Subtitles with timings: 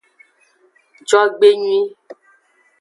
[1.09, 1.81] Jogbenyui.